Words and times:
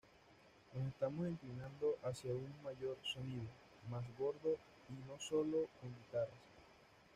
Nos 0.73 0.87
estamos 0.87 1.27
inclinando 1.29 1.95
hacia 2.03 2.31
un 2.31 2.51
mayor 2.63 2.97
sonido, 3.03 3.43
más 3.91 4.03
gordo, 4.17 4.57
y 4.89 4.93
no 5.07 5.19
sólo 5.19 5.67
con 5.79 5.91
guitarras. 5.93 6.29